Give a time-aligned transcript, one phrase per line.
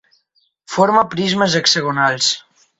[0.77, 2.35] Forma prismes hexagonals.